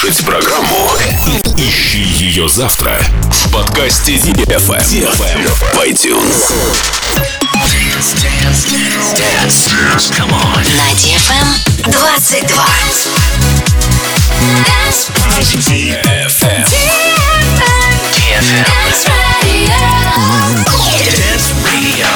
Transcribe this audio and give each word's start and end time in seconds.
слушать 0.00 0.24
программу, 0.24 0.90
ищи 1.58 2.02
ее 2.02 2.48
завтра 2.48 2.98
в 3.30 3.52
подкасте 3.52 4.14
DFM 4.14 4.56
в 4.62 5.78
iTunes. 5.84 6.52
Dance, 7.66 8.14
dance, 8.16 8.64
dance, 8.66 9.12
dance. 9.14 10.10
Come 10.16 10.32
on. 10.32 10.64
На 10.74 10.88
DFM 10.94 11.48
22. 11.92 12.56
Dance. 14.64 15.10
DFM. 15.68 16.64
DFM. 18.00 18.64
Dance 18.72 19.04
Radio. 19.42 19.80
Dance 21.12 21.52
Radio. 21.66 22.08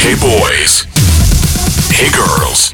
Hey 0.00 0.14
boys. 0.16 0.86
Hey 1.90 2.10
girls. 2.10 2.73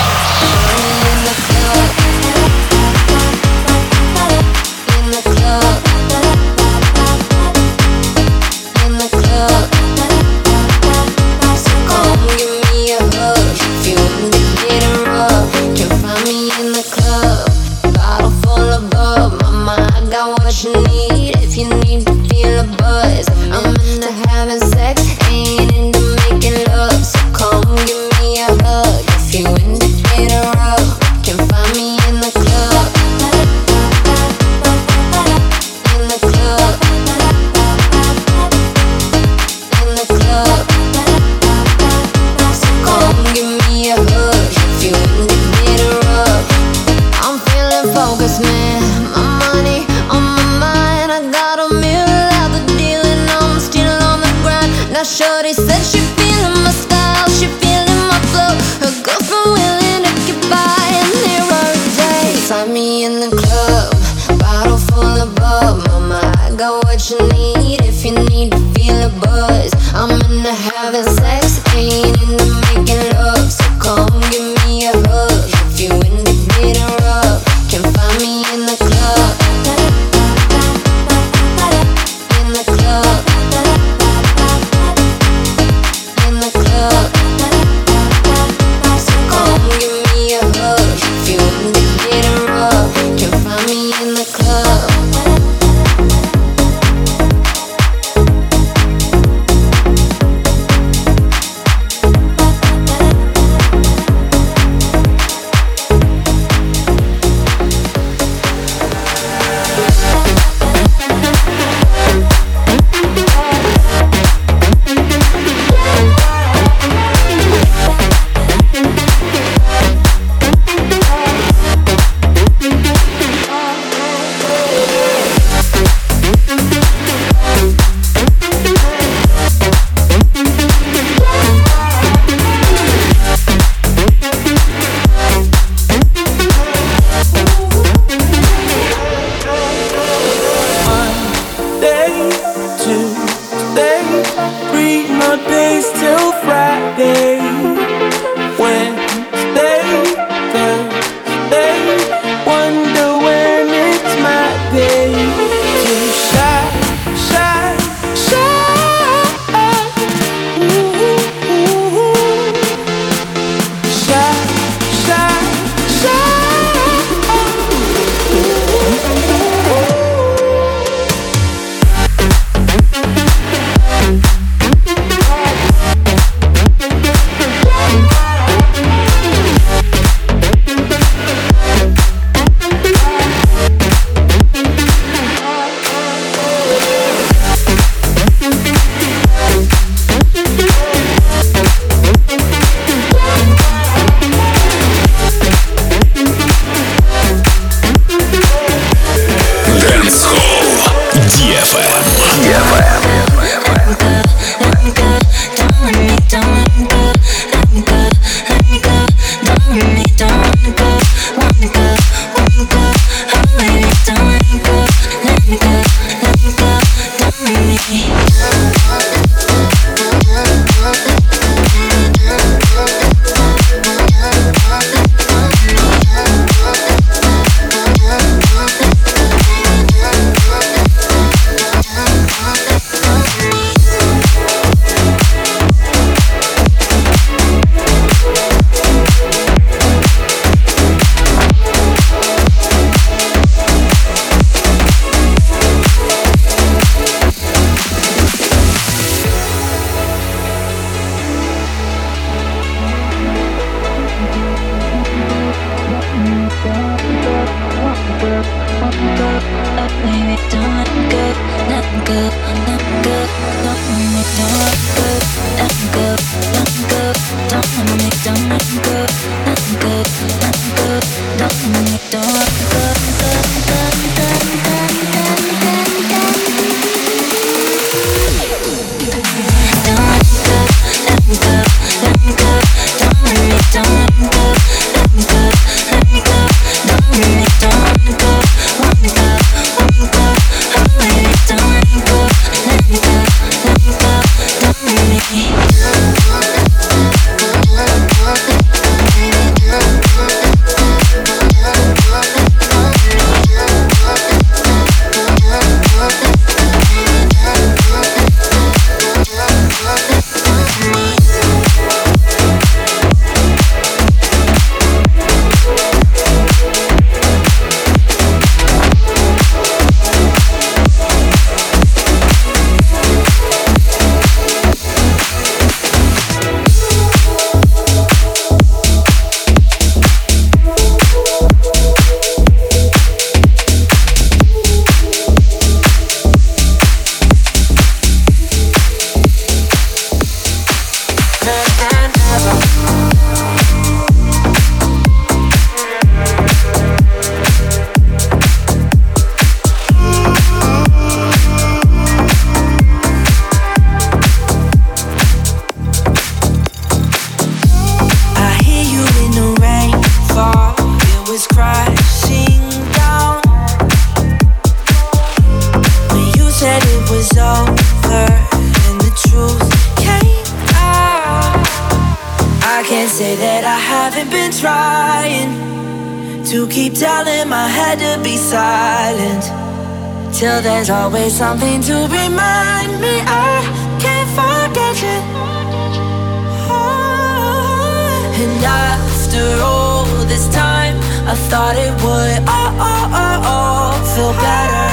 And 388.43 388.63
after 388.65 389.61
all 389.61 390.05
this 390.25 390.49
time, 390.49 390.97
I 391.29 391.35
thought 391.35 391.75
it 391.77 391.93
would 392.01 392.39
all, 392.49 392.73
all, 392.81 393.05
all, 393.21 393.39
all 393.53 393.93
feel 394.13 394.33
better. 394.33 394.87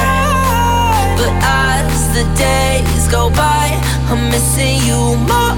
But 1.16 1.32
as 1.40 2.12
the 2.12 2.24
days 2.36 3.08
go 3.08 3.30
by, 3.30 3.72
I'm 4.10 4.28
missing 4.28 4.76
you 4.84 5.16
more 5.16 5.56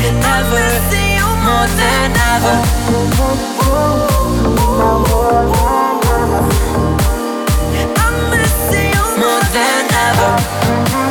than 0.00 0.16
ever. 0.40 0.64
More 1.44 1.68
than 1.80 2.10
ever. 2.16 2.56
I'm 8.02 8.16
missing 8.30 8.88
you 8.96 9.04
more 9.20 9.44
than 9.52 9.84
ever. 10.06 11.07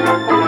Thank 0.00 0.39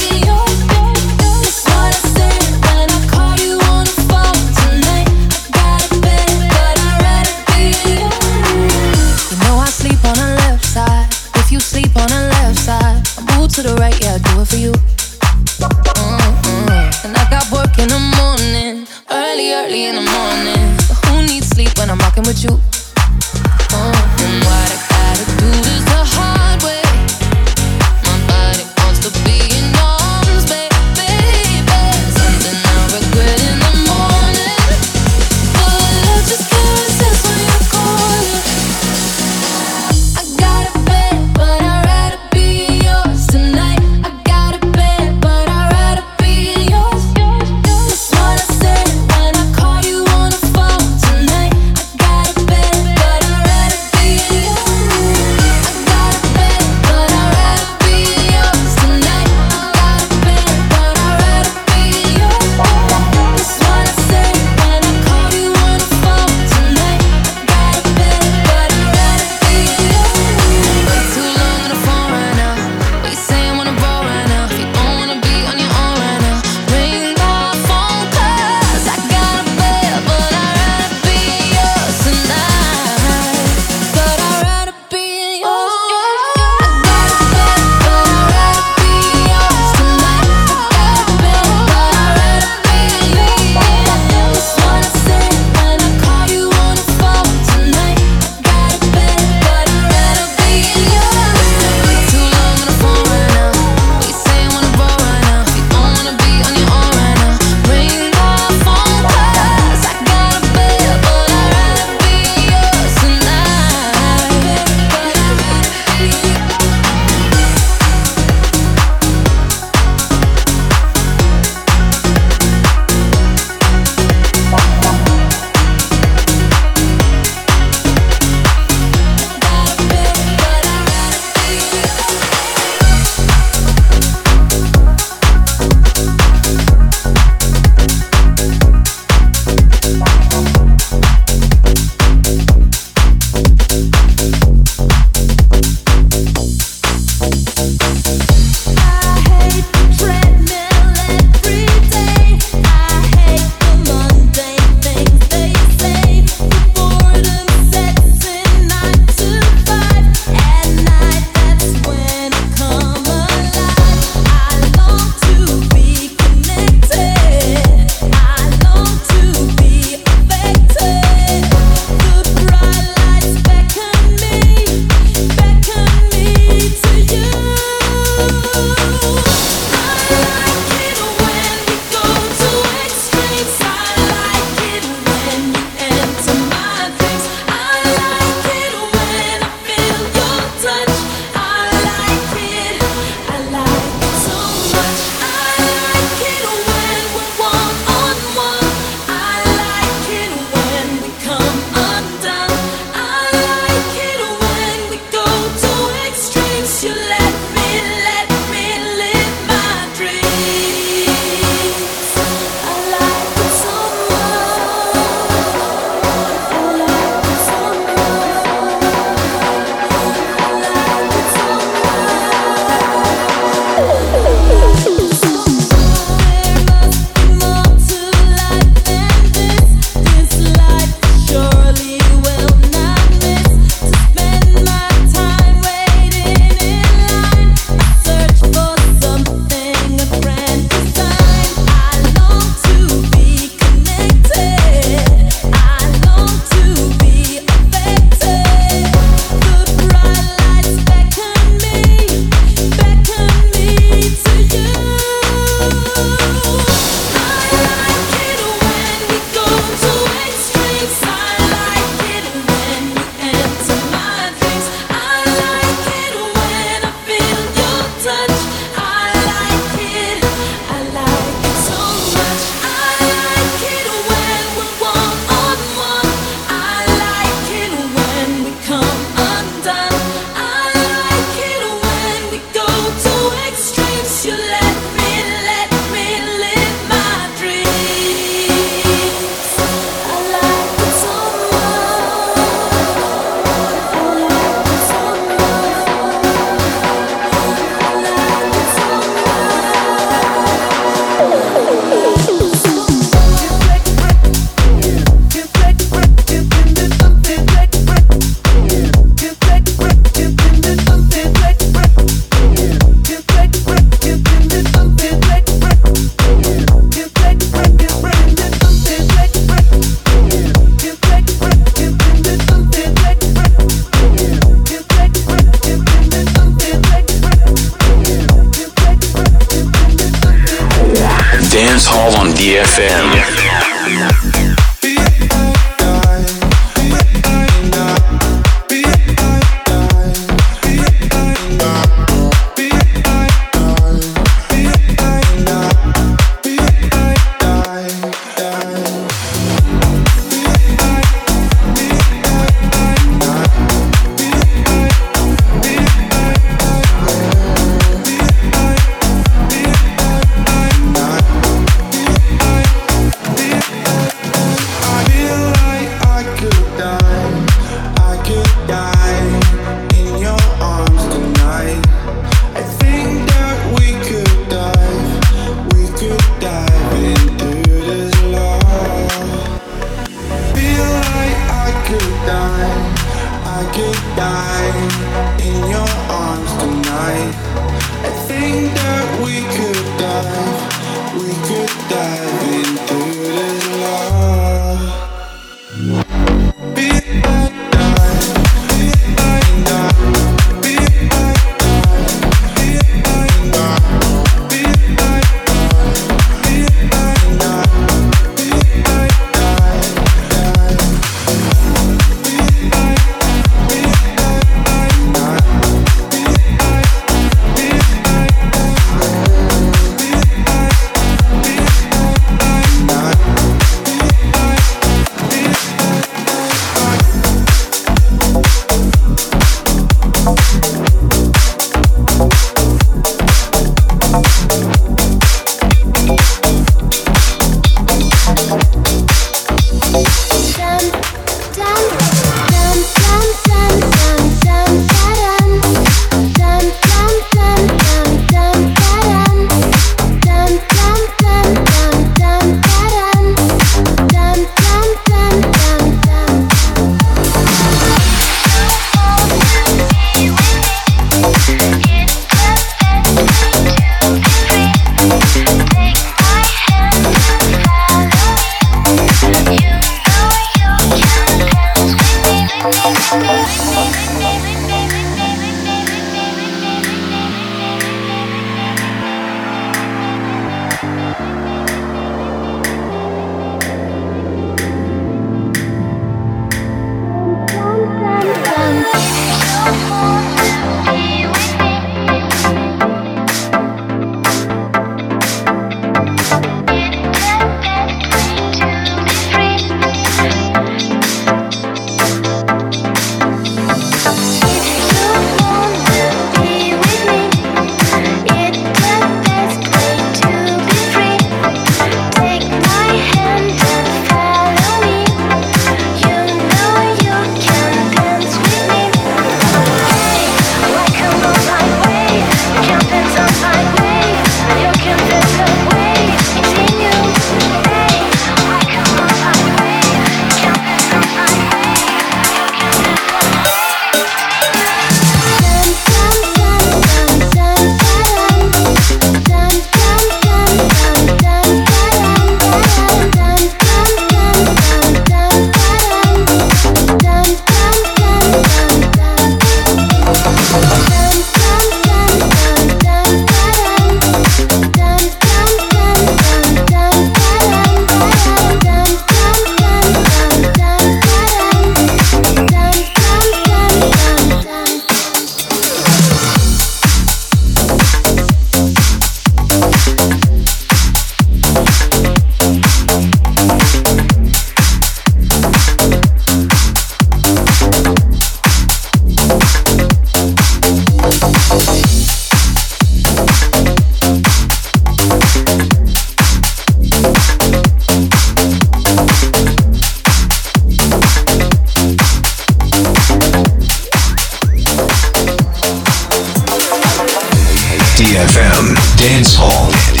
DFM 598.01 598.73
Dance 598.97 599.35
Hall. 599.35 600.00